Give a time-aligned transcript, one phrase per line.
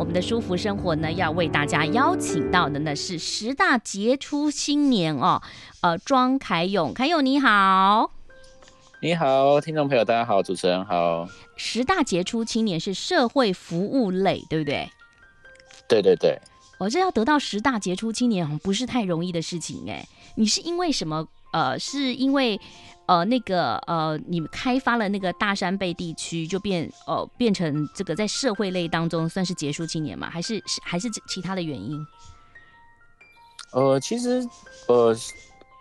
[0.00, 5.42] 我们的舒服生活呢，要为大家邀请到的呢是十大杰出青年哦，
[5.82, 8.10] 呃，庄凯勇，凯勇你好，
[9.02, 11.28] 你好，听众朋友大家好，主持人好。
[11.54, 14.88] 十大杰出青年是社会服务类，对不对？
[15.86, 16.38] 对对对。
[16.78, 20.08] 我、哦、这要得到十大杰出青年，不是太容易的事情哎。
[20.36, 21.28] 你是因为什么？
[21.52, 22.60] 呃，是因为。
[23.06, 30.30] 呃，那个呃，你们开发了那个大山背地区，就变呃变成这个在社会类当中算是杰出青年吗？
[30.30, 32.06] 还是还是其他的原因？
[33.72, 34.48] 呃，其实
[34.86, 35.12] 呃，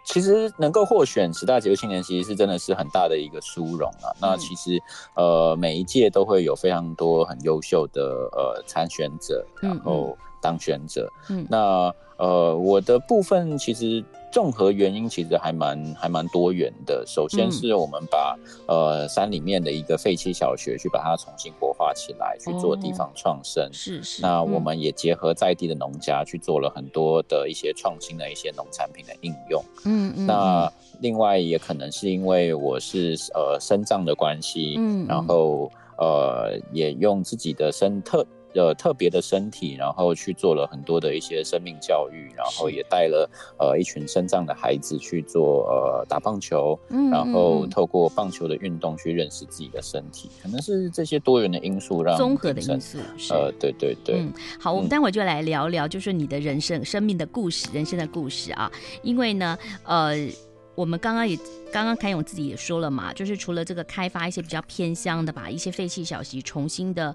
[0.04, 4.10] 其实能够获选十大杰出青年，其实是真的是很大的一个殊荣啊。
[4.16, 4.82] 嗯、那其实
[5.16, 11.08] 呃，每一届都会有非常多很优秀的呃参选者，然后当选者。
[11.30, 14.04] 嗯，嗯那呃，我的部分其实。
[14.32, 17.04] 综合原因其实还蛮还蛮多元的。
[17.06, 23.68] 首先是我们把、嗯、呃山里面的一个废弃小学去把它重新活化起来，去做地方创生。
[23.74, 24.22] 是是。
[24.22, 29.64] 那我们也结合在地的农家去做了很多的一些创新的一些农产品的应用。
[29.86, 30.26] 嗯嗯。
[30.28, 38.26] 那另外也可能是因为我是呃身障的关系，嗯，然后呃也用自己的身特。
[38.54, 52.98] 呃，特别的身体，然后去做了很多的一些生命教育，然后也带了呃一群身障的孩子去做呃打棒球，嗯，然后透过棒球的运动去认识自己的身体，可能是这些多元的因素让综合的因素，
[53.30, 58.72] 呃，对对对，嗯，好，我们待会儿就来聊聊，就是你的人生、生命的故事、人生的故事啊，
[59.04, 60.16] 因为呢，呃。
[60.80, 61.38] 我们刚刚也
[61.74, 67.14] 刚刚凯勇自己也说了嘛，就是除了这个开发一些比较偏乡的，把一些废弃小学重新的，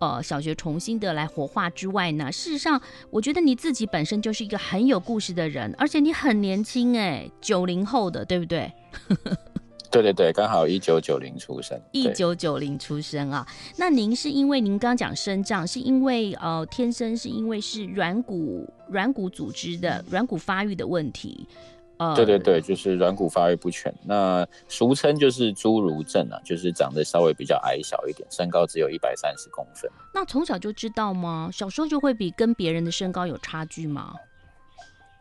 [0.00, 2.78] 呃，小学重新的来活化之外呢，事实上，
[3.08, 8.70] 我觉得你自己本身就是一个很有故事的人，而且你很年轻哎，九零后的，对不对？
[9.90, 13.46] 对对对，刚好一九九零出生，一九九零出生啊。
[13.78, 21.48] 那您是因为您刚刚讲生长，是因为呃天生是因为是软骨软骨组织的软骨发育的问题。
[21.98, 29.90] Uh, 对对对，就是软骨发育不全，那俗称就是侏儒症啊，就是长得稍微比较矮小一点，身高只有一百三十公分。
[30.12, 31.48] 那从小就知道吗？
[31.50, 34.12] 小时候就会比跟别人的身高有差距吗？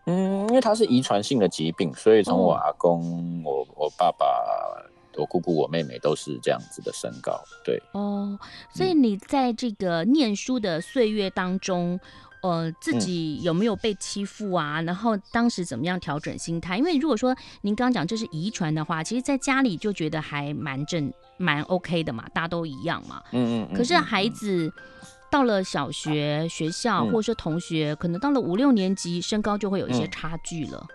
[0.05, 3.55] 嗯，因为它是遗传性的疾病，所以从我阿公、oh.
[3.55, 4.25] 我我爸爸、
[5.15, 7.41] 我姑姑、我妹妹都是这样子的身高。
[7.63, 11.97] 对哦，oh, 所以你在这个念书的岁月当中。
[12.45, 14.79] 呃，自己有没有被欺负啊？
[14.79, 16.78] 嗯、然后当时怎么样调整心态？
[16.78, 23.23] 因为如果说您刚刚讲这是遗传的话，其实在家里就觉得还蛮正、蛮 OK 的嘛，大家都一样嘛。
[23.31, 23.75] 嗯，嗯嗯。
[23.75, 24.72] 可是孩子
[25.31, 30.85] 到了小学、学校，或者说同学，嗯、可能到了五六年级，身高就会有一些差距了。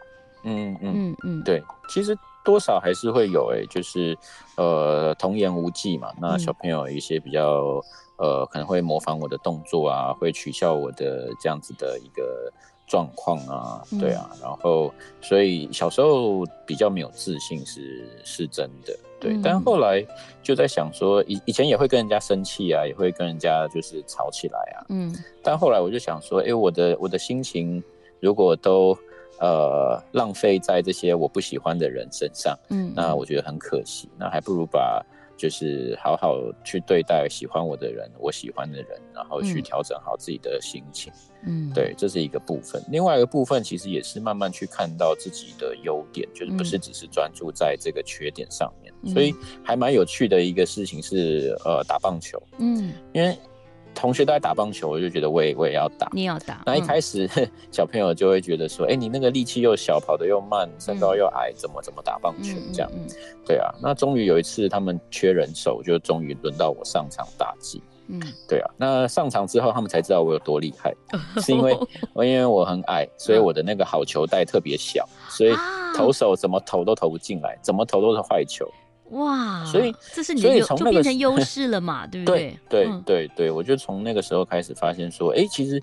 [0.45, 1.43] 嗯嗯嗯嗯。
[1.43, 4.17] 对，其实多少还是会有诶、欸，就是
[4.57, 6.09] 呃，童言无忌嘛。
[6.21, 7.83] 那小朋友一些比较。
[8.21, 12.53] 呃，可能会模仿我的动作啊，会取笑我的这样子的一个
[12.87, 14.93] 状况啊，对啊，嗯、然后
[15.23, 20.07] 所以小时候比较没有自信是是真的，对，嗯、但后来
[20.43, 27.83] 就在想说，以以前也会跟人家生气啊，也会跟人家就是吵起来啊，嗯，但后来我就想说，哎，我的我的心情
[28.21, 28.95] 如果都
[29.41, 35.03] 呃浪费在这些我不喜欢的人身上，嗯，那我觉得很可惜，那还不如把。
[35.41, 41.11] 就是好好去对待喜欢我的人，我喜欢的人，然后去调整好自己的心情。
[41.47, 42.85] 嗯，对，这是一个部分。
[42.91, 48.93] 另外一个部分，其实也是慢慢去看到自己的优点，就是不是只是专注在这个缺点上面。
[49.03, 49.35] 嗯，所以
[49.65, 52.39] 还蛮有趣的一个事情是，呃，打棒球。
[52.59, 53.35] 嗯，因为。
[53.95, 56.09] 同学都在打棒球，我就觉得我也我也要打。
[56.13, 56.63] 你要打？
[56.65, 62.91] 那一开始、嗯、小朋友就会觉得说，哎、欸，你那个力气又小，跑得又慢，身高又矮，怎么怎么打棒球这样？
[62.95, 63.71] 嗯嗯嗯、对啊。
[63.83, 67.83] 那终于有一次他们缺人手，就终于轮到我上场打击。
[68.09, 68.71] 嗯，对啊。
[68.77, 70.95] 那上场之后，他们才知道我有多厉害，
[71.41, 71.79] 是因为
[72.13, 75.53] 我 因为我很矮，所以我的那个好球带特别小，所以
[75.97, 78.69] 投手怎么投都投不进来，怎么投都是坏球。
[79.11, 82.59] 哇，所以这是你的优，就变成优势了嘛， 对不对？
[82.69, 85.83] 对对对对，我就从那个时候开始发现说，哎，其实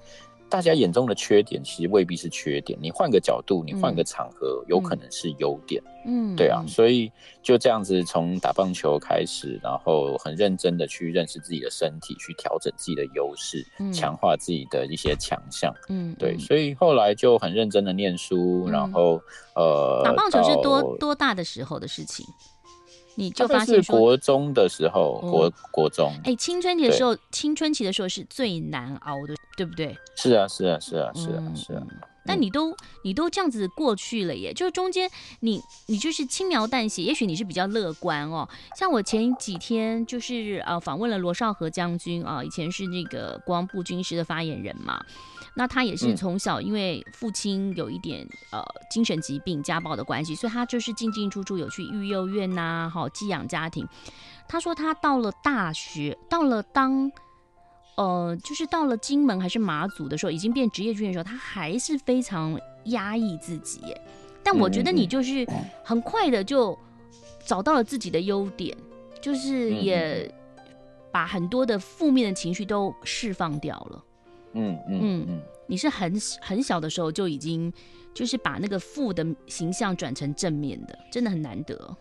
[0.49, 2.79] 大家眼中的缺点，其实未必是缺点。
[2.81, 5.83] 你换个角度，你换个场合，嗯、有可能是优点。
[6.05, 7.11] 嗯，对啊，所以
[7.43, 15.69] 就这样子，从打棒球开始，然后很认真的去认识自己的身体，去调整自己的优势，强、嗯、化自己的一些强项。
[15.89, 19.21] 嗯，对，所以后来就很认真的念书，嗯、然后
[19.53, 22.25] 呃，打棒球是多多大的时候的事情？
[23.19, 29.97] 你就发现说，国中的时候，国、哦、国中，哎、欸，青春期的时候，青春期的时候是最难熬的，对不对？
[30.15, 31.83] 是啊，是啊，是啊，是啊，是啊。
[32.27, 35.09] 但你都你都这样子过去了耶，就是中间
[35.39, 38.47] 你你就是轻描淡写，也许你是比较乐观哦。
[38.75, 45.03] 像我前几天就是呃访问了罗少和将军啊，以前是那个国防部军师的发言人嘛。
[45.57, 53.87] 那他也是从小，因为父亲有一点呃精神疾病、家暴的关系，所以他就是进进出出有去育幼院呐、啊，好寄养家庭。
[54.47, 57.11] 他说他到了大学，到了当
[57.95, 62.55] 呃就是到了金门还是马祖的时候，已经变职业军人的时候，他还是非常
[62.85, 63.81] 压抑自己。
[64.43, 65.43] 但我觉得你就是
[65.83, 66.77] 很快的就
[67.43, 68.77] 找到了自己的优点，
[69.19, 70.31] 就是也
[71.11, 74.03] 把很多的负面的情绪都释放掉了。
[74.57, 76.11] 嗯嗯嗯，你是很
[76.41, 77.71] 很小的时候就已经，
[78.13, 81.95] 就是把那个负的形象转成正面的，真的很难得。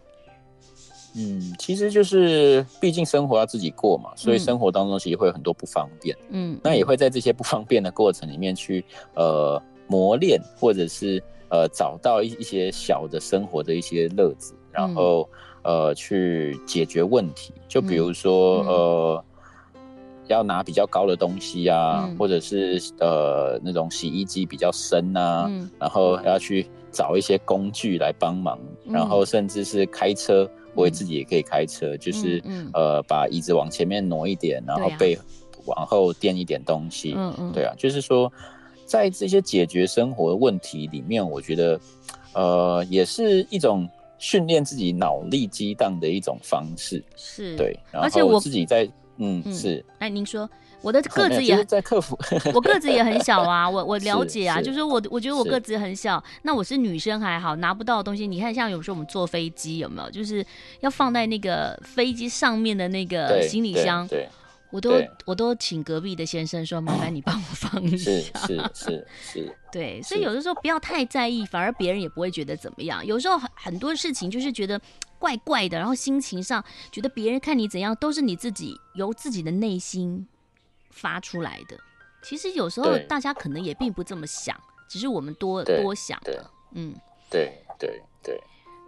[1.14, 6.16] 嗯，其实就是毕竟生活要自己过嘛，所以生活当中其实会有很多不方便。
[6.30, 15.28] 嗯，那也会在这些不方便的过程里面去呃磨练，或者是呃找到一一些小的生活的一些乐子，然后、
[15.62, 17.52] 嗯、呃去解决问题。
[17.68, 19.24] 就比如说、嗯、呃。
[20.28, 35.16] 要拿比较高的东西啊，嗯、或者是呃那种洗衣机比较深啊，嗯、然后要去找一些工具来帮忙，嗯、然后甚至是开车，我自己也可以开车，嗯、就是、嗯、呃把椅子往前面挪一点，然后背
[35.66, 38.32] 往后垫一点东西，嗯嗯，对啊，就是说
[38.84, 41.80] 在这些解决生活的问题里面，我觉得
[42.34, 43.88] 呃也是一种
[44.18, 48.88] 训练自己脑力激荡的一种方式，是对，然后我自己在。
[49.18, 49.84] 嗯，是。
[49.98, 50.48] 哎，您说
[50.82, 52.18] 我的个子也在克服，
[52.54, 53.68] 我个子也很小啊。
[53.70, 58.26] 我我了解啊，是是就是我我觉得我个子很小，那我是女生还好，拿不到的东西。
[58.26, 60.44] 你看，像有时候我们坐飞机有没有，就是
[60.80, 64.28] 要放在那个飞机上面的那个行李箱，对，对
[64.70, 64.92] 我都
[65.24, 68.10] 我都请隔壁的先生说，麻烦你帮我放一下。
[68.10, 69.56] 是是是是。
[69.72, 73.04] 对，所以有的时候不要太在意，反而别人也不会觉得怎么样。
[73.04, 74.80] 有时候很很多事情就是觉得。
[75.18, 80.26] 怪怪的，然后心情上觉得别人看你怎样，都是你自己由自己的内心
[80.90, 81.78] 发出来的。
[82.22, 84.58] 其实有时候大家可能也并不这么想，
[84.88, 86.50] 只是我们多多想了。
[86.72, 86.94] 嗯，
[87.30, 88.40] 对对对。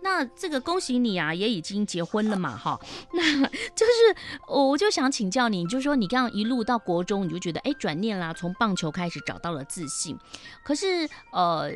[0.03, 2.81] 那这个恭喜你啊，也已经结婚了嘛，哈。
[3.13, 4.17] 那就是
[4.47, 10.19] 我就想请教你，就是说你刚刚一路到国中，你就觉得哎转念啦，从棒球开始找到了自信。
[10.65, 11.73] 可是呃。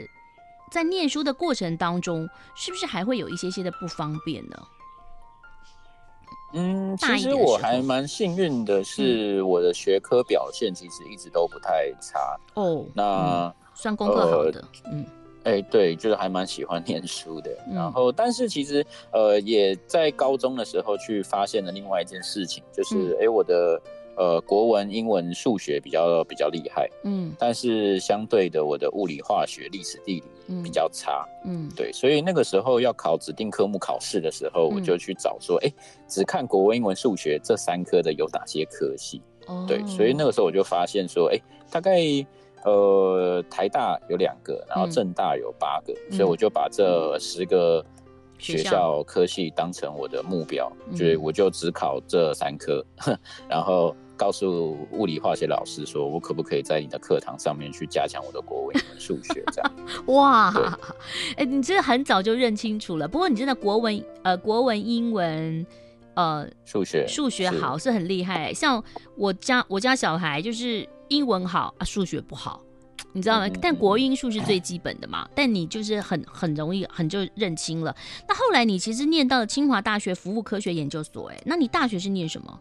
[0.72, 2.26] 在念书的过程当中，
[2.56, 4.56] 是不是还会有一些些的不方便呢？
[6.54, 12.86] 嗯，其实我还蛮幸运的，是我的学科表现其实一直都不太差哦。
[12.94, 15.06] 那、嗯、算功课好的，呃、嗯，
[15.44, 17.50] 哎、欸，对，就是还蛮喜欢念书的。
[17.68, 23.80] 嗯、然后，但是其实呃，也在高中的时候去发现了另外一件事情，就是哎、嗯欸，我的。
[24.14, 35.74] 呃，国文、英文、数学比较比较厉害，嗯，但是相对的，我的物理、化学、历史、地理比较差，嗯，对，所以那个时候要考指定科目考试的时候，嗯、我就去找说，哎、欸，
[36.06, 39.22] 只看国文、英文、数学这三科的有哪些科系？
[39.46, 41.98] 哦，对，所以那个时候我就发现说，哎、欸，大概
[42.64, 47.82] 呃台大有两个，然后政大有八个，嗯、所以我就把这十个
[48.38, 49.02] 学校。
[49.04, 53.96] 科系当成我的目标，所以我就只考这三科，嗯、 然后。
[54.22, 59.42] 告诉物理化学老师说，我可不可以在你的课堂上面去加强我的国文、数学？
[59.52, 59.72] 这样
[60.14, 60.54] 哇，
[61.30, 63.08] 哎、欸，你真的很早就认清楚了。
[63.08, 65.66] 不过你真的国文、呃，国文、英文、
[66.14, 68.54] 呃，数学、数学好是，是很厉害。
[68.54, 68.80] 像
[69.16, 72.62] 我家我家小孩就是英文好啊，数学不好，
[73.12, 73.48] 你知道吗？
[73.48, 75.28] 嗯、但国英数是最基本的嘛。
[75.34, 77.92] 但你就是很很容易很就认清了。
[78.28, 82.60] 那后来你其实念到了清华大学服务科学研究所，哎，那你大学是念什么？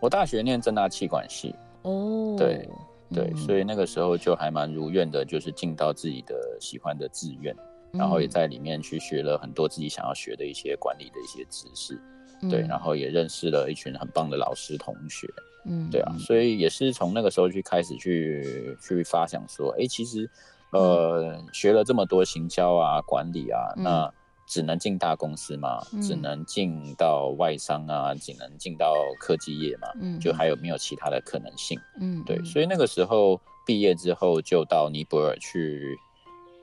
[0.00, 2.68] 我大学念正大气管系哦，对
[3.12, 7.54] 对，嗯、所以那个时候就还蛮如愿的，就是进到自己的喜欢的志愿，
[7.92, 12.00] 嗯、然后也在里面去学了很多自己想要学的一些管理的一些知识，
[12.42, 15.26] 嗯、对，然后也认识了一群很棒的老师同学，
[15.64, 20.28] 嗯，对啊，所以也是从那个时候去开始去去发想说，哎，其实
[20.72, 24.12] 呃，嗯、学了这么多行销啊、管理啊，嗯、那。
[24.46, 25.84] 只能进大公司嘛？
[25.92, 28.14] 嗯、只能进到外商啊？
[28.14, 29.88] 只能进到科技业嘛？
[30.00, 31.78] 嗯，就还有没有其他的可能性？
[32.00, 35.98] 嗯，对，所以那个时候毕业之后就到尼泊尔去，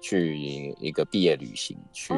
[0.02, 0.38] 去
[0.80, 2.14] 一个毕业旅行，去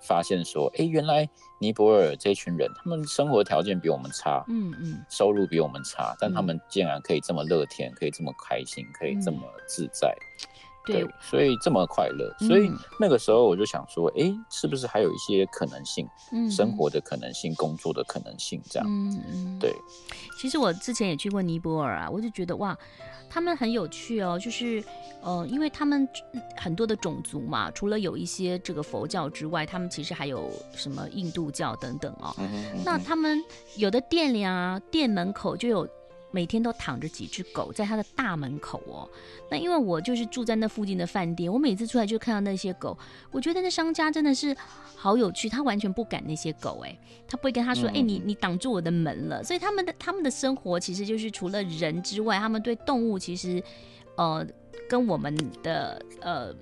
[0.00, 1.28] 发现说，哎、哦欸，原来
[1.58, 10.08] 尼泊尔这群人，他们生活条件比我们差，嗯嗯，收入比我们差，但他们竟然可以这么乐天，可以这么开心，可以这么自在。
[10.08, 10.46] 嗯
[10.86, 19.74] 对，所以这么快乐，所以那个时候我就想说，哎、嗯，是不是还有一些可能性，嗯，生活的可能性，工作的可能性，这样，嗯嗯，对。
[20.38, 22.76] 其实我之前也去过尼泊尔啊，我就觉得哇，
[23.28, 24.82] 他们很有趣哦，就是
[25.22, 26.08] 呃，因为他们
[26.56, 32.34] 很多的种族嘛，除了有一些这个佛教之外，他们其实还有什么印度教等等哦。
[32.38, 33.38] 嗯嗯，那他们
[33.76, 35.88] 有的店里啊，店门口就有。
[36.30, 39.08] 每天都躺着几只狗在他的大门口哦，
[39.50, 42.96] 那因为我就是住在那附近的饭店，我每次出来就看到那些狗，
[43.30, 44.56] 我觉得那商家真的是
[44.96, 53.62] 好有趣，他完全不赶那些狗，哎，他不会跟他说，哎、嗯，你你挡住我的门了，所以他们的他们的生活其实就是除了人之外，他们对动物其实，
[54.16, 54.46] 呃，
[54.88, 56.54] 跟我们的呃。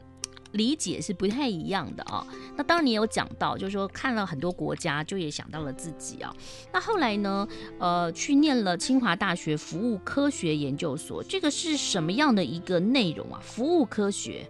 [0.52, 2.26] 理解是不太一样的啊、哦。
[2.56, 6.36] 那当然你有讲到，就是说看了很多国家，就也想到了自己啊、哦。
[6.72, 7.46] 那后来呢，
[7.78, 13.40] 呃，去念了清华大学服务科学研究所，这个是什么样的一个内容啊？
[13.42, 14.46] 服务科学，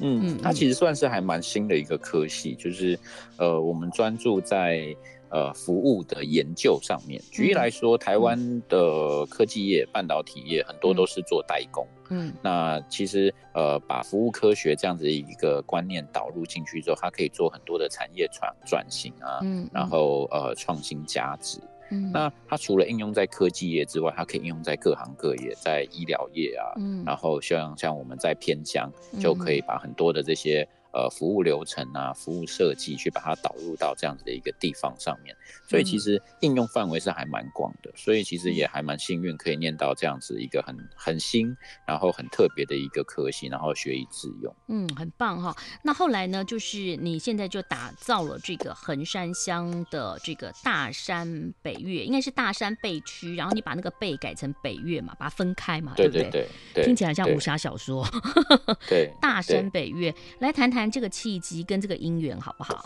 [0.00, 2.98] 嗯，它其实算是还蛮新的一个科系，就是
[3.36, 4.96] 呃，我们专注在。
[5.36, 11.86] 呃，服务的研究上面，举例来说，嗯、台湾的科技业、半导体业很多都是做代工。
[12.08, 21.60] 嗯，那其实呃，把服务科学这样子一个观念导入进去之后，它可以做很多的产业转转型啊，嗯，然后呃，创新价值。
[21.90, 28.90] 嗯，那它除了应用在科技业之外，它可以应用在各行各业，在医疗业啊，嗯，然后像像我们在偏乡，
[29.20, 30.66] 就可以把很多的这些。
[30.92, 35.36] 呃，服务流程啊，服务设计，去把它导入到这样子的一个地方上面，
[35.68, 41.54] 所以其实应用范围是还蛮广的，所以其实也还蛮幸运，可以念到这样子一个很很新，
[41.86, 44.56] 然后很特别的一个科系，然后学以致用。
[44.68, 45.54] 嗯，很棒哈。
[45.82, 56.22] 那后来呢，就是你现在就打造了这个横山乡的这个大山北岳，应该是大山北区，然后你把那个背改成北岳嘛，把它分开嘛，对不对？
[56.22, 58.02] 对对对，听起来像武侠小说。
[58.88, 60.85] 对， 大山北岳，来谈谈。
[60.90, 62.84] 这个契机跟这个因缘好不好？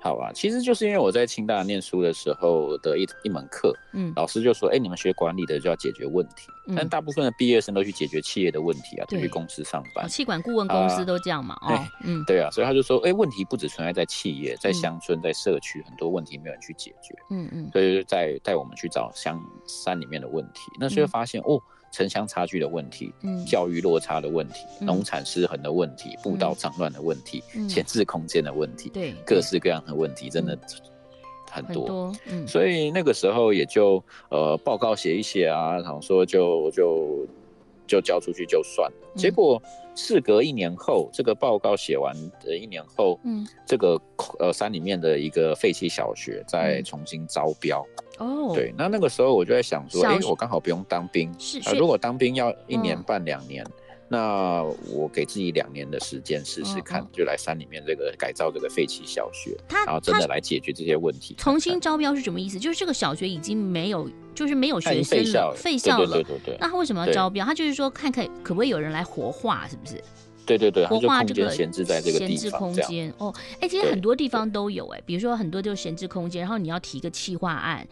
[0.00, 21.62] 好啊，其实就是因为我在清大念书的时候的一一门课，嗯，老师就说，哎，你们学管理的就要解决问题，嗯、但大部分的毕业生都去解决企业的问题啊，都，去公司上班，企管顾问公司都这样嘛，啊、 哦，嗯，对啊，所以他就说，哎，问题不只存在在企业，在乡村，在社区，很多问题没有人去解决，嗯嗯，所以就带带我们去找乡山里面的问题，那所以发现、嗯、哦。
[21.90, 30.58] 城乡差距的问题，嗯，教育落差的问题，嗯、农产失衡的问题，嗯、步道脏乱的问题，闲、嗯、置空间的问题，对，各式各样的问题，真的
[31.50, 32.12] 很多，很多。
[32.30, 37.26] 嗯，所以那个时候也就呃报告写一写啊，然后说就就
[37.88, 39.60] 就交出去就算了，嗯、结果
[39.96, 44.00] 事隔一年后，这个报告写完的一年后，嗯，这个
[44.38, 47.84] 呃山里面的一个废弃小学再重新招标。
[47.96, 53.72] 嗯哦，oh, 对，那那个时候我就在想说，哎学，我刚好不用当兵，是，如果当兵要一年半两年，嗯、
[54.10, 61.34] 那我给自己两年的时间试试看，嗯、就来山里面这个改造这个废弃小学，然后真的来解决这些问题。
[61.36, 62.58] 重新招标是什么意思？
[62.58, 66.56] 就是这个小学已经没有，就是没有学生了，废校了，对对对对。
[66.58, 67.44] 那他为什么要招标？
[67.44, 70.02] 他就是说看看可不可以有人来活化，是不是？
[70.46, 77.86] 对对对，活化这个闲置在这个闲置空间哦，哎，其实很多地方都有哎，比如说很多就是闲置空间，然后你要提一个企划案。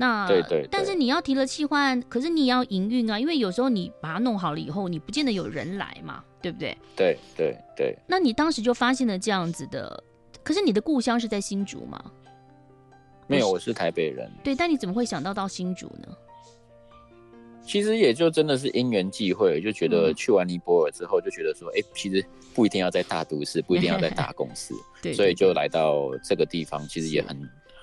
[0.00, 6.78] 那对对，对，但是你要提了企划案，可是你也要营运啊，因为有时候你把它弄好了以后，你不见得有人来嘛，对不对？
[6.94, 7.98] 对对对。
[8.06, 10.04] 那你当时就发现了这样子的，
[10.44, 12.00] 可是你的故乡是在新竹吗？
[13.26, 14.30] 没有，我是台北人。
[14.44, 16.08] 对，但你怎么会想到到新竹呢？
[17.66, 22.24] 其实也就真的是因缘际会，就觉得去完尼泊尔之后，就觉得说，哎、嗯，其实
[22.54, 27.36] 不一定要在大都市，不一定要在大公司， 对，对，对，所以就来到这个地方，其实也很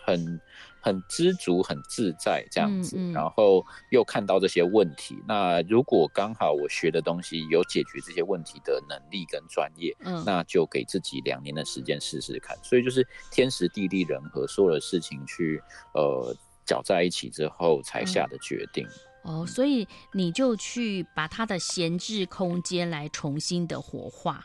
[0.05, 0.39] 很。
[0.85, 5.17] 很知足，很自在这样子，嗯嗯、然后又看到这些问题。
[5.27, 12.55] 那如果刚好我学的东西有解决这些问题的能力跟专业，嗯，那就给自己两年的时间试试看。
[12.61, 15.59] 所以就是天时地利人和，所有的事情去
[15.95, 18.87] 呃搅在一起之后才下的决定。
[19.23, 24.43] 嗯、哦，所以你就去把它的闲置空间来重新的活化。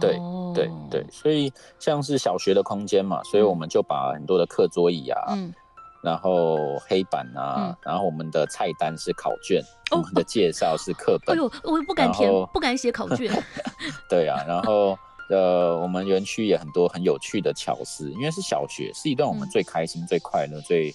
[0.00, 0.18] 对
[0.54, 5.52] 对对，所以像是小学的空间嘛，所以我们就把很多的课桌椅啊，嗯，
[6.02, 11.34] 然后黑板啊，然后我们的菜单是考卷，我们的介绍是课本。
[11.34, 13.32] 哎呦，我不敢填，不敢写考卷。
[14.08, 14.96] 对啊，然后
[15.30, 20.94] 呃，我们园区也很多很有趣的巧思，因为是小学，是一段我们最开心、最快乐、最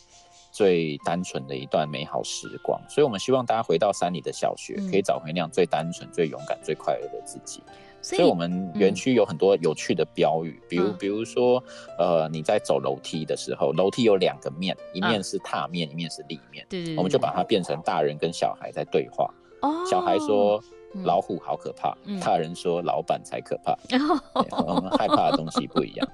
[0.51, 2.79] 最单纯的一段美好时光。
[2.87, 7.61] 所以，我们希望大家回到山里的小学，可以找回那样最单纯、最勇敢、最快乐的自己。
[8.03, 11.63] 所以，我们园区有很多有趣的标语，嗯、比如，比如说，
[11.97, 16.65] 呃，你在走楼梯的时候，楼梯有两个面，一面是踏面，啊、一面是立面。
[16.69, 19.33] 对，对，对，我们就把它变成大人跟小孩在对话。
[19.61, 20.61] 哦，小孩说
[21.05, 23.71] 老虎好可怕，嗯、大人说老板才可怕。
[24.51, 26.07] 哦、我们害怕的东西不一样。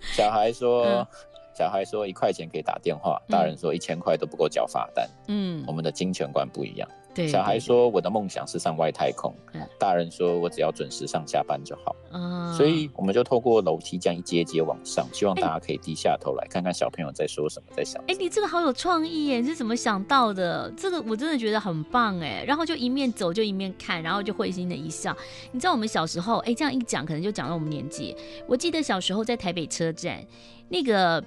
[0.00, 0.84] 小孩说。
[0.84, 1.06] 嗯
[1.54, 5.06] 小孩说一块钱可以打电话，大人说一千块都不够缴罚单。
[5.28, 6.88] 嗯，我们的金钱观不一样。
[7.14, 9.34] 对，小孩说我的梦想是上外太空，
[9.78, 11.94] 大人说我只要准时上下班就好。
[12.12, 18.02] 嗯，所以我们就透过楼梯这样一阶一阶往上，希望大家可以低下头来看看小朋友在说什么，在想。
[18.06, 19.40] 哎，你这个好有创意耶！
[19.40, 20.72] 你是怎么想到的？
[20.76, 22.44] 这个我真的觉得很棒哎。
[22.46, 25.16] 然后就一面走就一面看，然后就会心的一笑。
[25.50, 28.16] 你知道我们小时候，哎，这样一讲可能就讲到我们年纪。
[28.46, 30.24] 我记得小时候在台北车站
[30.68, 31.22] 那个。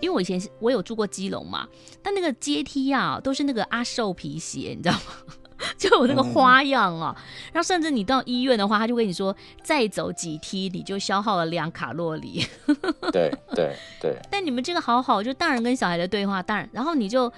[0.00, 1.68] 因为我以前是我有住过基隆嘛，
[2.02, 5.34] 但那个阶梯啊都是那个阿寿皮鞋，你知道吗？
[5.76, 7.14] 就有那个花样啊。
[7.18, 12.46] 嗯、然后甚至你到医院的话，他就跟你说再走几梯你就消耗了两卡路里。
[13.12, 14.16] 对对对。
[14.30, 17.30] 但你们这个好好，就大人跟小孩的对话，大人，然后你就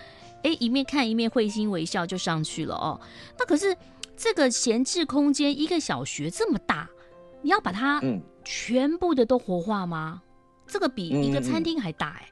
[0.44, 3.00] 哎一面看一面会心微笑就上去了哦。
[3.36, 3.76] 那可是
[4.16, 6.88] 这个闲置空间，一个小学这么大，
[7.42, 8.00] 你要把它
[8.44, 10.22] 全部的都活化吗？
[10.24, 10.28] 嗯、
[10.68, 12.28] 这个比一个餐厅还大哎。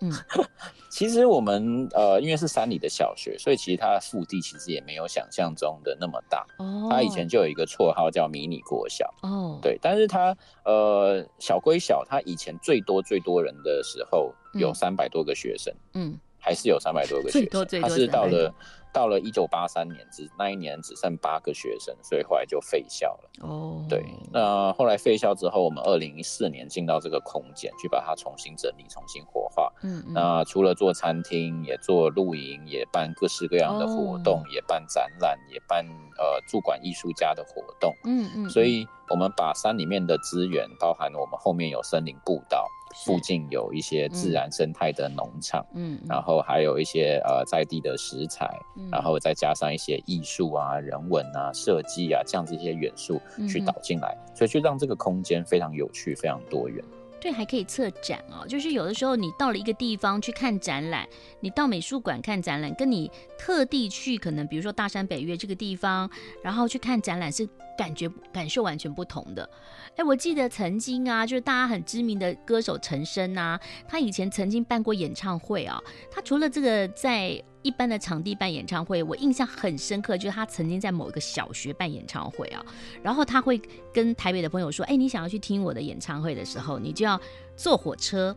[0.00, 0.12] 嗯，
[0.90, 6.46] 其实我们呃，因为是山里的小学，所以其实它的腹地其实也没有想象中的那么大。
[6.58, 9.12] 哦，它以前就有一个绰号叫迷你国小。
[9.22, 15.74] 哦，对，但是它呃小归小，它以前最多最多人的时候有三百多个学生。
[15.94, 17.82] 嗯，还是有三百多个学生。
[17.82, 18.52] 他是到了。
[18.92, 23.30] 到了一九八三年，只那一年只剩八个学生，所以后来就废校了。
[23.42, 23.88] 哦，oh.
[23.88, 29.72] 对，那后来废校之后，我们二零一四年进到这个空间，去把它重新整理、重新活化。
[29.84, 34.52] 嗯，嗯，那除了做餐厅，也做露营，也办各式各样的活动，oh.
[34.52, 35.86] 也办展览，也办
[36.18, 37.94] 呃驻馆艺术家的活动。
[38.02, 42.68] 嗯嗯，所以我们把山里面的资源，包含我们后面有森林步道。
[42.94, 56.84] 附近有一些自然生态的农场，嗯，然后还有一些呃在地的食材，嗯，然后再加上一些艺术啊、人文啊、设计啊这样子一些元素去导进来，所以就让这个空间非常有趣、非常多元。
[57.20, 58.46] 对，还可以策展哦。
[58.46, 61.06] 就是有的时候你到了一个地方去看展览，
[61.40, 66.10] 你到美术馆看展览，跟你特地去可能比如说大山北岳这个地方，
[66.42, 69.48] 然后去看展览是感觉感受完全不同的。
[69.96, 75.78] 哎，我记得曾经啊，就是大家很知名的歌手陈升啊，他以前曾经办过演唱会啊。
[76.10, 82.64] 他除了这个在一般的场地办演唱会，我印象很深刻，就是他曾经在某一个小学办演唱会啊。
[83.02, 83.60] 然后他会
[83.92, 87.20] 跟台北的朋友说：“哎，你想要去听我的演唱会的时候，你就要
[87.56, 88.34] 坐火车，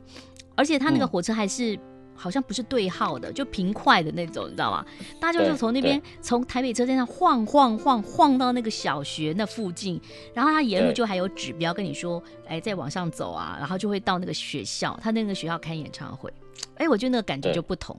[0.55, 1.77] 而且他那个火车还是。”
[2.15, 4.85] 好像不是对号的，就平快的那种，你知道吗？
[5.19, 9.99] 大家就从那边从台北车站上晃晃晃晃到那个小学那附近，
[10.31, 16.31] 然后他沿路就还有指标跟你说，哎，再往上走啊，然后就会到那个学校，他那个学校开演唱会，
[16.75, 17.97] 哎，我觉得那个感觉就不同。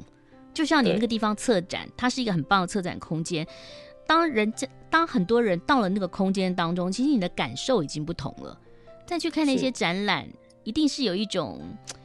[0.55, 3.47] 就像你那个地方策展，它是一个很棒的策展空间。
[4.07, 8.59] 当人家当很多人到了那个空间当中，其实你的感受已经不同了。
[9.05, 10.27] 再去看那些展览，
[10.63, 11.61] 一定是有一种。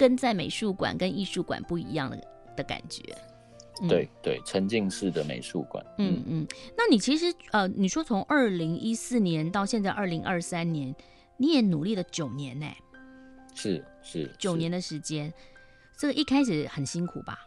[0.00, 2.18] 跟在美术馆跟艺术馆不一样的
[2.56, 3.02] 的感觉，
[3.82, 5.84] 嗯、对对，沉浸式的美术馆。
[5.98, 10.94] 嗯嗯，那你其实呃，你说从二零一四年到现在二零二三年，
[11.36, 12.66] 你也努力了九年呢？
[13.54, 15.30] 是是，九年的时间，
[15.98, 17.38] 这个一开始很辛苦吧？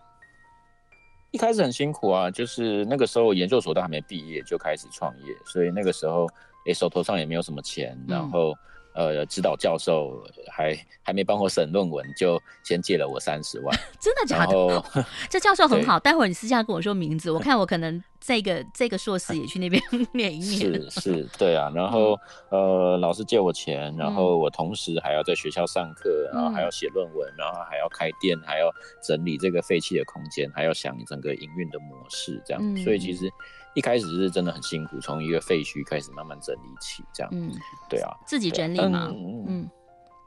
[1.34, 6.26] 一开始很辛苦啊，就是那个时候研究所都还没毕业就开始创业，所以那个时候
[6.68, 8.54] 诶手头上也没有什么钱，嗯、然后。
[8.94, 13.76] 呃，指导教授还还没帮我审论文，就先借了我三十万。
[14.00, 14.54] 真的假的？
[14.54, 14.84] 后
[15.30, 19.82] 这教授很好，待会儿你私下跟我说名字，我 看我可能这个这个硕士也去那边
[20.14, 20.60] 念一念。
[20.90, 21.72] 是是，对啊。
[21.74, 22.18] 然后
[22.50, 32.62] 呃，老师借我钱，然后我同时还要在学校上课，然后还要写论文，然后还要开店，还要整理这个废弃的空间，还要想整个营运的模式，这样。
[32.64, 33.30] 嗯、所以其实。
[33.76, 37.52] 一开始是真的很辛苦，从一个废墟开始慢慢整理起，这样，嗯，
[37.90, 39.10] 对啊，自己整理嘛，
[39.48, 39.70] 嗯，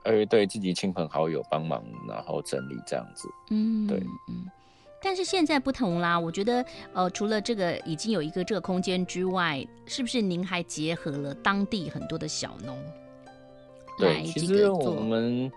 [0.04, 4.46] 呃，对自己亲朋好友帮忙，然后整理这样子，嗯，对，嗯，
[5.02, 12.76] 但是现在不同啦，我觉得，呃，除了这个已经有一个这个空间之外，是不是您还结合了当地很多的小农？
[13.98, 15.50] 对，其实我们，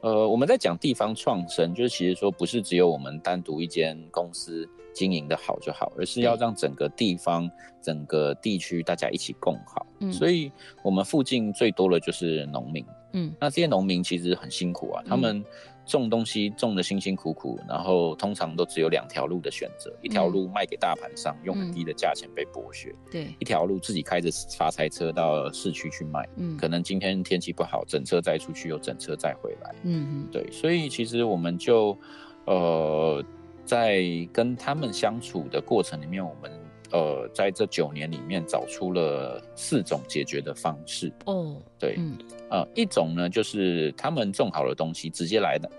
[0.00, 4.68] 呃，我们在讲地方创生，就是其实说不是只有我们单独一间公司。
[4.92, 9.86] 经营的好就好，而是要让整个地方、对整个地区大家一起共好。
[10.00, 10.50] 嗯，所以
[10.82, 15.44] 我们附近最多的就是农民，嗯，那这些农民其实很辛苦啊，他们
[15.86, 31.96] 种东西种的辛辛苦苦，然后通常都只有两条路的选择，一条路卖给大盘商，用很低的价钱被剥削，对，一条路自己开着发财车到市区去卖，嗯，可能今天天气不好，整车载出去又整车载回来，嗯嗯，对，所以其实我们就
[32.44, 33.24] 呃
[33.64, 36.50] 在跟他们相处的过程里面，我们。
[36.92, 41.12] 呃，在这九年里面找出了四种解决的方式。
[41.26, 42.18] 哦，对，嗯，
[42.50, 45.70] 呃，一种呢就是他们种好的东西直接来的，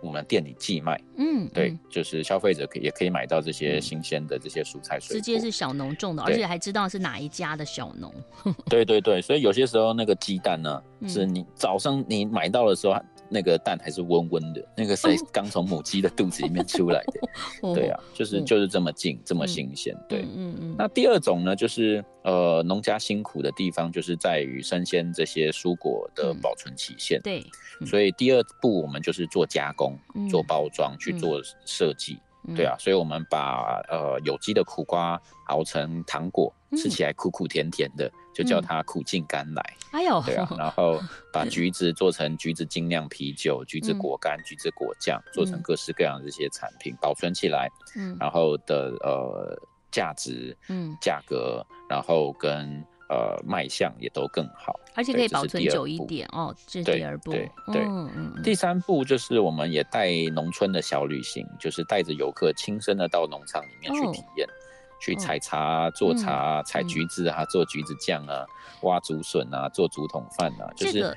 [0.00, 8.14] 我们店里寄卖，嗯，对，就是消费者可也可以买到这些新鲜的这些蔬菜水果，直接是小农种的，而且还知道是哪一家的小农，
[8.70, 12.94] 对对对，所以有些时候那个鸡蛋呢，是你早上你买到的时候。
[13.30, 17.20] 那个蛋还是温温的，那个谁刚从母鸡的肚子里面出来的，
[17.74, 20.74] 对啊，就是就是这么近，这么新鲜，对，嗯嗯。
[20.76, 27.44] 那第二种呢，就是呃，农家辛苦的地方就是在于生鲜这些蔬果的保存期限，对，
[27.86, 29.96] 所以第二步我们就是做加工、
[30.28, 32.18] 做包装、去做设计。
[32.56, 39.62] 对啊，所以我们把呃有机的苦瓜熬成糖果，吃起来苦苦甜甜的，就叫它苦尽甘来。
[39.92, 41.00] 哎呦，对啊，然后
[41.32, 49.58] 把橘子做成橘子精酿啤酒、橘子果干、橘子果酱，做成各式各样的这些产品，保存起来，嗯然后的呃
[49.90, 52.84] 价值、嗯价格，然后跟。
[53.12, 56.54] 呃，卖相也都更好，而且可以保存久一点哦。
[56.64, 58.42] 这是第二步，对对，对。
[58.44, 64.54] 第三步就是我们也带农村的小旅行，就是带着游客亲身的到农场里面去体验，哦、
[65.00, 68.46] 去采茶、做茶、采、嗯、橘子啊，做橘子酱啊，
[68.82, 70.70] 挖竹笋啊，做竹筒饭啊。
[70.76, 71.16] 就是、这个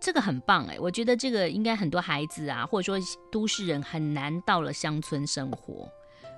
[0.00, 5.88] 这个很棒哎，我觉得这个应该很多孩子啊，或者说都市人很难到了乡村生活。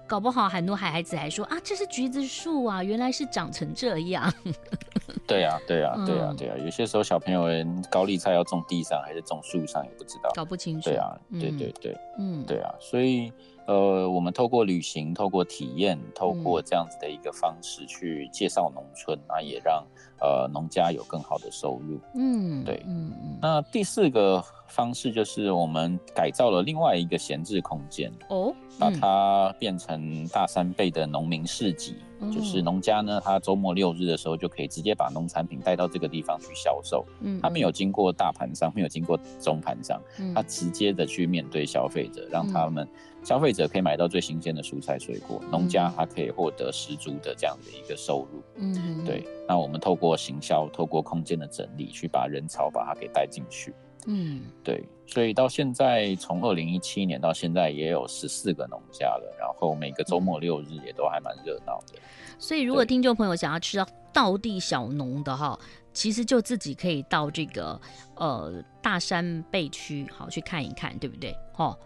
[0.09, 4.33] 搞不好很多孩孩子还说啊，这是橘子树啊，原来是长成这样。
[5.27, 6.63] 对呀、啊，对呀、啊，对呀、啊，对呀、啊。
[6.65, 10.91] 有些时候小朋友连高丽菜要种地上还是种树上也不知道，搞不清楚。
[10.91, 12.73] 对啊，对对对，嗯，对啊。
[12.79, 13.33] 所以
[13.67, 19.85] 呃，我们透过旅行，透过体验，透过这样子的一个方式去介绍农村，那、嗯、也让
[20.21, 22.01] 呃农家有更好的收入。
[22.15, 23.39] 嗯，对，嗯嗯。
[23.41, 24.43] 那第四个。
[24.69, 37.05] 方式就是我们改造了另外一个闲置空间哦，把它变成大三倍的农民市集，嗯、就是农家呢，他周末六日的时候就可以直接把农产品带到这个地方去销售。
[37.21, 40.01] 嗯，他没有经过大盘商，没有经过中盘商，
[40.35, 42.87] 他直接的去面对消费者，让他们
[43.23, 48.43] 消费者可以买到最新鲜的蔬菜水果，农家他可以获得十足的这样的一个收入。
[48.57, 49.27] 嗯，对。
[49.49, 53.73] 那我们透过行销，透过空间的整理，去把人潮把它给带进去。
[54.07, 61.99] 嗯，对，所以到现在，从二零一七年到现在，也有十四个农家了，然后每个周末六日也都还蛮热闹的。
[62.39, 65.59] 所以，如果听众朋友想要吃到道地小农的哈，
[65.93, 67.81] 其实就自己可以到这个
[68.15, 71.35] 呃大山背区好去看一看，对不对？
[71.53, 71.77] 哈，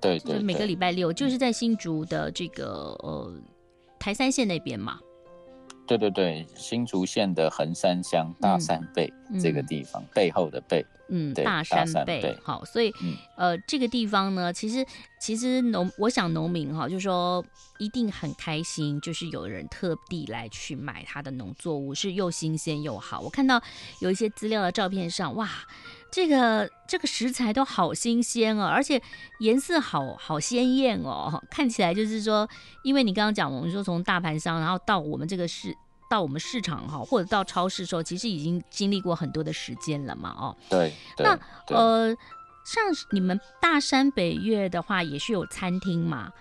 [0.00, 3.32] 对对，对，每个礼拜六就是在新竹的这个呃
[3.98, 4.98] 台三线那边嘛。
[5.88, 10.84] 对对对，新竹县的横山乡大山背这个地方，背后的背。
[11.10, 14.84] 嗯，大山背好，所以、嗯、呃，这个地方呢，其实
[15.18, 17.42] 其实农，我想农民哈，就是说
[17.78, 23.20] 一定很开心，就是有人特地来去买他的农作物，是又新鲜又好。
[23.20, 23.58] 我看到
[24.02, 25.48] 有一些资料的照片上，哇，
[26.10, 29.00] 这个这个食材都好新鲜哦，而且
[29.40, 32.48] 颜色好好鲜艳哦，看起来就是说，
[32.82, 35.74] 因为你刚刚讲，我们说从大盘商，然后到我们这个市。
[36.10, 40.56] 到我们市场哈，或者到超市的时候，其实已经经历过很多的时间了嘛，哦。
[40.70, 40.90] 对。
[41.18, 42.16] 那呃，
[42.64, 46.32] 像你们大山北岳的话，也是有餐厅嘛？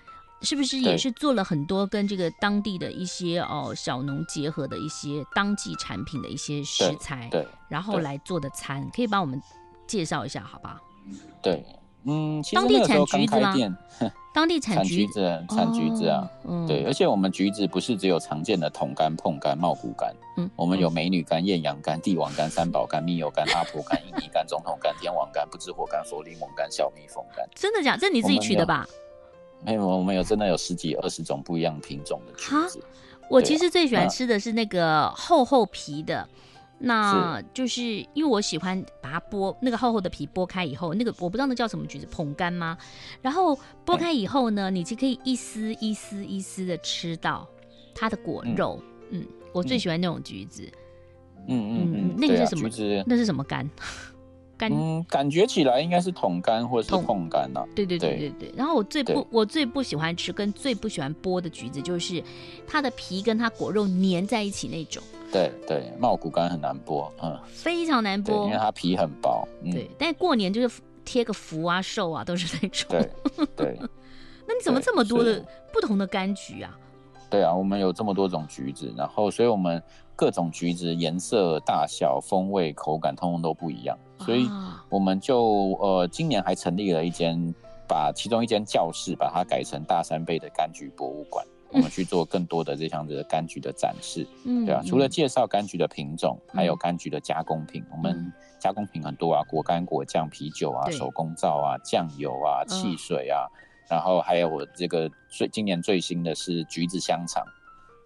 [0.41, 7.27] 是不是也是做了很多跟这个当地的一些哦小农结合的一些当季产品的一些食材？
[7.31, 7.47] 对。
[7.67, 9.41] 然后来做的餐，可以帮我们
[9.87, 10.79] 介绍一下，好不好？
[11.41, 11.65] 对。
[12.09, 13.53] 嗯，当地产橘子吗？
[14.33, 27.43] 当地 产橘子，产橘子啊，嗯，对，而且我们橘子不是只有常见的桶柑、碰柑、茂谷柑，嗯，我们有美女柑、艳阳柑、帝王柑、三宝柑、蜜柚柑、阿婆柑、印尼柑、总统柑、天王柑、不知火柑、佛利蒙柑、小蜜蜂柑。
[27.53, 27.99] 真的假的？
[27.99, 28.87] 这你自己取的吧？
[29.65, 32.83] 没有，我们有真的有十几二十种不一样品种的橘子。
[33.29, 36.27] 我其实最喜欢吃的是那个厚厚皮的。
[36.79, 37.81] 那就是
[38.13, 42.77] 因为我喜欢把它剥那个厚厚的皮剥开以后，那个我不知道那叫什么橘子，捧干吗？
[43.19, 47.47] 然后剥开以后呢，你就可以一丝一丝一丝的吃到
[47.95, 48.79] 它的果肉。
[49.09, 50.71] 嗯，嗯，我最喜欢那种橘子。
[51.47, 52.69] 嗯嗯嗯，那个是什么？
[52.69, 53.03] 橘子？
[53.07, 53.67] 那是什么柑？
[54.57, 54.69] 柑？
[54.71, 57.65] 嗯，感觉起来应该是桶柑或者是椪柑啊。
[57.75, 58.53] 对对对对对。
[58.55, 62.23] 然后我最不我最不喜欢吃跟最不喜欢剥的橘子，就是
[62.67, 65.01] 它的皮跟它果肉粘在一起那种。
[65.31, 69.47] 对对，茂谷柑很难剥，嗯，非常难剥，因为它皮很薄。
[69.61, 72.89] 嗯、对，但过年就是贴个福啊、寿啊，都是那种。
[72.89, 73.09] 对
[73.55, 73.79] 对。
[74.47, 76.73] 那你怎么这么多的不同的柑橘啊？
[77.29, 79.83] 对啊，我们有这么多种橘子，然后所以我们
[80.17, 83.95] 各种橘子颜色、大小、风味、口感，通通都不一样。
[84.19, 84.49] 所以
[84.89, 87.53] 我们就呃，今年还成立了一间，
[87.87, 94.27] 把其中一间教室把它改成大三倍的柑橘博物馆，我们去做更多的这样子的柑橘的展示。
[94.43, 103.45] 嗯，对啊，除了介绍柑橘的品种，还有柑橘的加工品，我们加工品很多啊，果干、果酱、啤酒啊，手工皂啊，酱油啊，汽水啊。
[103.87, 107.41] 然后还有我这个最今年最新的是橘子香肠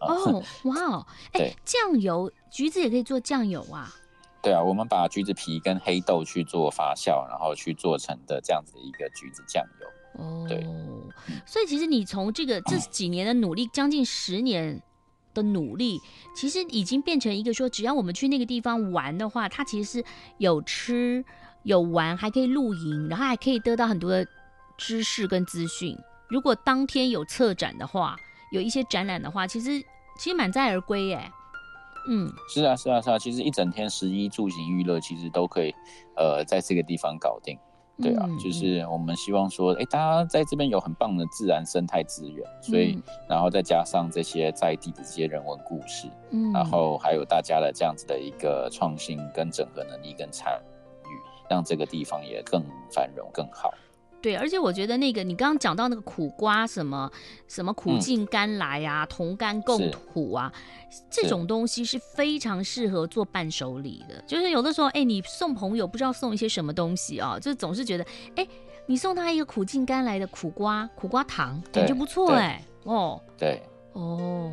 [0.08, 3.94] 哦，哇哦，哎，酱油橘子也可以做酱油啊？
[4.42, 10.24] 对啊，我们把橘子皮跟黑豆去做发酵，然后去做成的这样子的一个橘子酱油。
[10.24, 10.66] 哦，对，
[11.46, 14.82] 所以其实你从这个这几年的努力，将近十年
[15.34, 16.02] 的努力，
[16.36, 20.06] 其实已经变成一个说，只要我们去那个地方玩的话，它其实是
[20.38, 21.24] 有吃
[21.64, 24.28] 有玩，还可以露营，然后还可以得到很多的。
[24.78, 25.96] 知识跟资讯，
[26.28, 28.18] 如果当天有策展的话，
[28.52, 29.80] 有一些展览的话，其实
[30.20, 31.20] 其实满载而归耶。
[32.08, 35.74] 嗯，是啊，是啊，是啊，其实一整天食衣住行娱乐，其实都可以，
[36.16, 37.58] 呃，在这个地方搞定。
[38.02, 50.60] 对啊，嗯、就是我们希望说，哎、欸，大家在这边有很棒的自然生态资源，所以，嗯、然后再加上这些在地的这些人文故事，嗯，然后还有大家的这样子的一个创新跟整合能力跟参
[51.04, 51.14] 与，
[51.48, 53.72] 让这个地方也更繁荣更好。
[54.22, 57.12] 对，而且我觉得那个你刚刚讲到那个苦瓜什么
[57.48, 60.52] 什么苦尽甘来啊，嗯、同甘共苦啊，
[61.10, 64.24] 这种东西是非常适合做伴手礼的。
[64.28, 68.06] 就是有的时候，哎，你送朋友不知道送一些什么东西啊，就总是觉得，
[68.36, 68.48] 哎，
[68.86, 73.62] 你送他一个苦尽甘来的苦瓜苦瓜糖，感觉不错哎，哦，对。
[73.93, 74.51] 哦，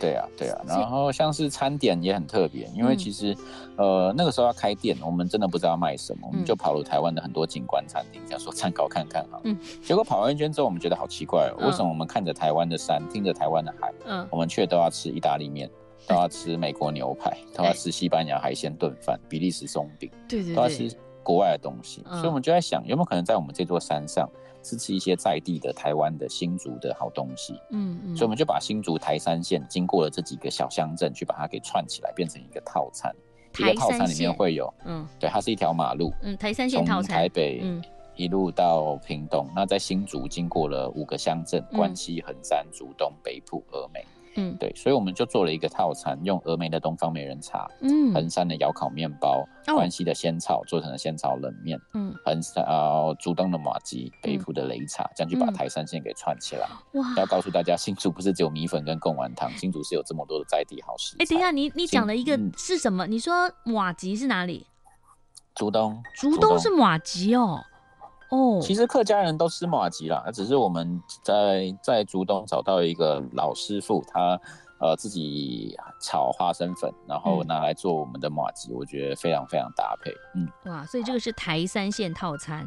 [0.00, 3.32] 对啊，对啊，然后像是餐点也很特别，因为其实，
[3.76, 9.40] 嗯、呃，那个时候要开店，我们真的不知道卖什么，我们就跑了台湾的很多景观餐厅，想说参考看看哈。
[9.44, 9.56] 嗯。
[9.82, 15.70] 结果跑完一圈之后，我们觉得好奇怪，为什么我们看着台湾的山，听着台湾的海，嗯，我们却都要吃意大利面，
[16.08, 20.90] 都要吃美国牛排，都要吃西班牙海鲜炖饭，比利时松饼，对对，都要吃
[21.22, 24.28] 国外的东西，所以我们就在想，有没有可能在我们这座山上。
[24.62, 33.10] 支持一些在地的台湾的新竹的好东西，嗯嗯，所以我们就把新竹台山线经过了这几个小乡镇，去把它给串起来，变成一个套餐。
[33.56, 37.62] 一个套餐里面会有，嗯，对，它是一条马路，嗯，台山线套餐，从台北
[38.14, 44.04] 一路到屏东，那在新竹经过了五个乡镇：关西、横山、竹东、北埔、峨眉。
[44.36, 56.68] 嗯，对，所以我们就做了一个套餐，用峨眉的东方美人茶，嗯，衡山的窑烤面包，关西的仙草做成了仙草冷面，嗯，衡山啊，竹东的马吉，北埔的擂茶，这样就把台山线给串起来。
[56.92, 57.14] 哇！
[57.16, 61.16] 要告诉大家，新竹不是只有米粉跟贡丸汤，新竹是有这么多的在地好食。
[61.18, 63.06] 哎，等一下，你你讲的一个是什么？
[63.06, 64.66] 你说马吉是哪里？
[65.54, 67.60] 竹东，竹东是马吉哦。
[68.30, 74.40] 哦，其实客家人都吃马吉啦，只是我们在在竹东找到一个老师傅，他
[74.78, 80.12] 呃自己炒花生粉，然后拿来做我们的马吉，我觉得非常非常搭配。
[80.34, 82.66] 嗯，哇，所以这个是台三线套餐。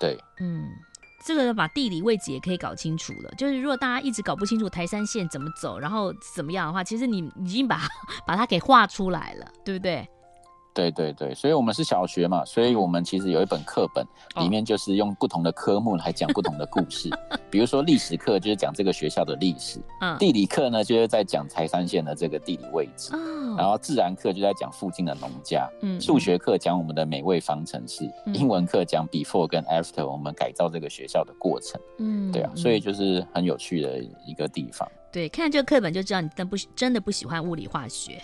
[0.00, 0.66] 对，嗯，
[1.26, 3.30] 这个把地理位置也可以搞清楚了。
[3.36, 7.82] 就是如果大家一直搞不清楚台三线怎么走，然后怎么样的话，其实你已经把
[8.26, 10.08] 把它给画出来了，对不对？
[10.74, 14.04] 对对对，所以我们是小学嘛，所以我们其实有一本课本，
[14.42, 17.08] 里面就是用不同的科目来讲不同的故事。
[17.30, 34.90] 哦、比如说历史课就是讲这个学校的历史，嗯，地理课呢就是在讲台山县的这个地理位置，哦、然后自然课就在讲附近的农家，嗯，数学课讲我们的美味方程式，嗯、英文课讲 before 跟 after 我们改造这个学校的过程，嗯，对啊，所以就是很有趣的一个地方。
[35.14, 38.20] 对，看这个课本就知道你真不真的不喜欢物理化学。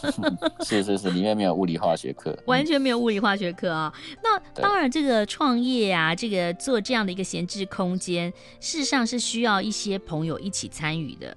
[0.64, 3.92] 是是是，里面没有物理化学课， 完全没有物理化学课啊。
[4.22, 11.36] 那当然，这个创业啊，这个做这样的一个闲置空间，事实上是需要一些朋友一起参与的。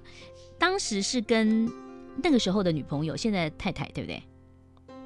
[0.58, 1.70] 当时是跟
[2.22, 4.22] 那个时候的女朋友，现在太太，对不对？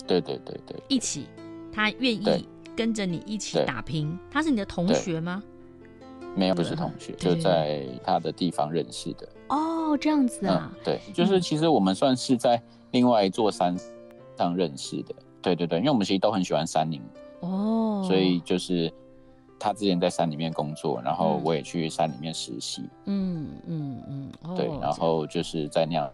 [0.07, 1.27] 对对对对，一起，
[1.73, 4.17] 她愿意跟着你一起打拼。
[4.31, 5.43] 她是你的同学吗？
[6.37, 9.29] 没有，不是同学，就在他的地方认识的。
[9.51, 10.73] 哦，这样子啊。
[10.83, 12.61] 对，就是其实我们算是在
[12.93, 13.77] 另外一座山
[14.39, 15.15] 上认识的。
[15.43, 17.03] 对对对，因为我们其实都很喜欢山林。
[17.41, 18.05] 哦。
[18.07, 18.93] 所以就是
[19.59, 22.89] 他之前在山里面工作，然后我也去山里面实习。
[23.05, 24.57] 嗯嗯嗯。
[24.57, 26.11] 对，然后就是在那样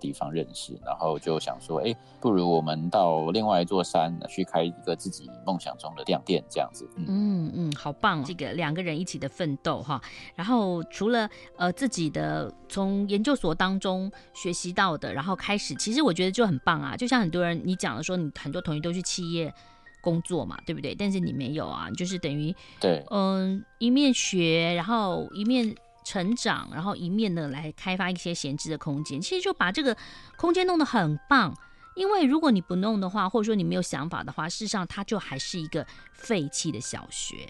[0.00, 6.88] 地方认识，然后就想说，哎，不如我们到另外一座山去开一个自己梦想中的亮店，这样子。
[6.96, 10.00] 嗯嗯，嗯，好棒，这个两个人一起的奋斗哈。
[10.34, 16.96] 然后除了呃自己的从研究所当中学习到的，然后开始，其实我觉得就很棒啊。
[16.96, 19.52] 就像很多人你讲的说，你很多同学都去企业
[20.00, 20.94] 工作嘛，对不对？
[20.94, 25.74] 但是你没有啊，就是等于对，嗯、呃，一面学，然后一面。
[26.04, 29.96] 成长，然后一面呢来开发一些闲置的空间，其实就把这个
[30.36, 31.54] 空间弄得很棒。
[31.96, 37.48] 因为如果你不弄的话，或者说你没有想法的话，事实上它就还是一个废弃的小学。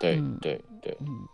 [0.00, 1.28] 对、嗯、对对，嗯，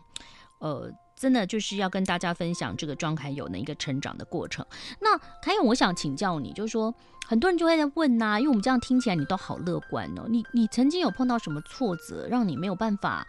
[0.59, 4.66] 呃，真的就是要跟大家分享这个庄凯友的一个成长的过程。
[5.01, 6.92] 那凯友，我想请教你，就是说
[7.27, 13.27] 很多人就会在问呐、啊，因为我们这样听起来你都好乐观哦，你你曾经有碰到什么挫折，让你没有办法？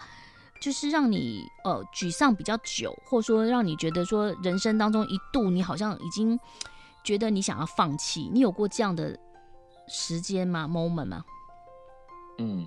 [0.59, 6.39] 就是让你呃沮丧比较久，或者说让你觉得说人生当中一度你好像已经
[7.03, 9.17] 觉得你想要放弃，你有过这样的
[9.87, 11.23] 时间吗？moment 吗？
[12.37, 12.65] 嗯，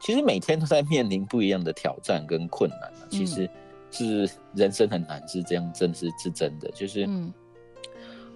[0.00, 3.48] 其实每天都在面临不一样的挑战跟困难，其实
[3.90, 7.06] 是人生很难，是这样，真的是是真的，就是。
[7.06, 7.32] 嗯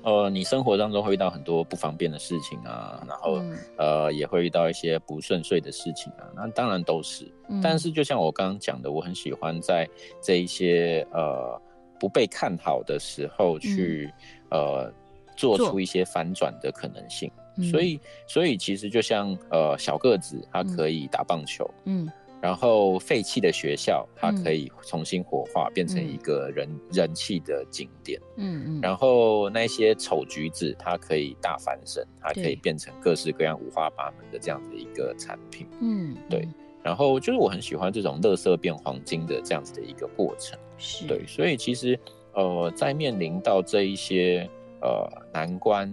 [0.08, 7.30] 呃，你生活当中会遇到很多不方便的事情啊，然后、嗯、呃也会遇到一些不顺遂的事情啊，那当然都是。
[7.48, 9.86] 嗯、但是就像我刚刚讲的，我很喜欢在
[10.22, 11.60] 这一些呃
[12.00, 14.10] 不被看好的时候去、
[14.50, 14.92] 嗯、呃
[15.36, 17.30] 做出一些反转的可能性。
[17.70, 22.10] 所以所以其实就像呃小个子他可以打棒球，嗯。
[22.40, 28.20] 嗯然后废弃的学校，它可以重新火化，嗯、变成一个人、嗯、人气的景点。
[28.36, 28.80] 嗯嗯。
[28.80, 35.66] 然后那些丑橘子，它可以大翻身，它可以变成各式各样、五花八门的这样的一个产品。
[35.80, 36.46] 嗯，对。
[36.80, 40.56] 然后就是我很喜欢这种乐色变黄金的这样子的一个过程。
[40.78, 41.08] 是。
[41.08, 41.98] 对，所以其实
[42.34, 44.48] 呃，在面临到这一些
[44.80, 45.92] 呃难关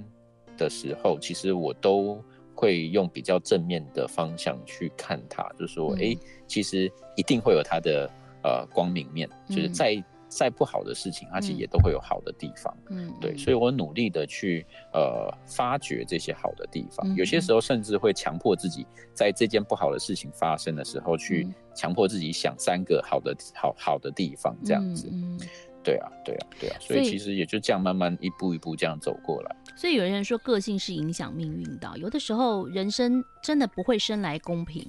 [0.56, 2.24] 的时候，其实我都。
[2.56, 8.10] 会用比较正面的方向去看它，就是说，哎、嗯，其实一定会有它的
[8.44, 12.76] 呃光明面，嗯、就是再再不好的事情，它其实也都会有好的地方。
[12.90, 25.10] 嗯，对，所以我努力的去呃发掘这些好的地方，嗯、有些时候甚至会强迫自己，在这件不好的事情发生的时候，去强迫自己想三个好的好好的地方，这样子。
[25.12, 25.38] 嗯。
[25.38, 25.48] 嗯
[25.86, 29.56] 对啊，对啊，对啊，所以其实也就这样慢慢一步一步这样走过来。
[29.78, 34.84] 所以有人说个性是影响命运的，有的时候人生真的不会生来公平，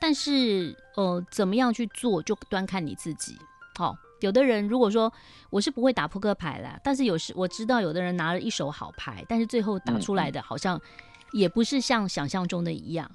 [0.00, 3.36] 但是呃，怎么样去做就端看你自己。
[3.76, 5.12] 好、哦，有的人如果说
[5.50, 10.80] 我是不会打扑克牌啦，但是有时我知道有的人拿了一手好牌，但是最后打出来的好像
[11.32, 13.10] 也不是像想象中的一样。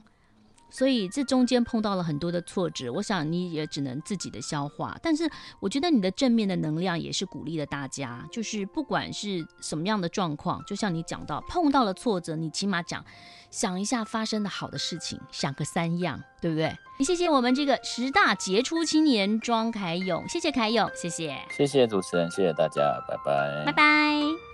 [0.70, 4.98] 所以这中间碰到了很多的挫折，我想你也只能自己的消化。
[5.02, 5.30] 但是
[5.60, 13.04] 我觉得你的正面的能量也是鼓励了大家，就是不管是什么样的状况，就像你讲到碰到了挫折，你起码讲
[13.50, 16.76] 想一下发生的好的事情，想个三样，对不对？
[17.04, 24.49] 谢谢我们这个十大杰出青年庄凯勇，谢谢凯勇，谢谢，谢谢主持人，谢谢大家，拜拜，拜拜。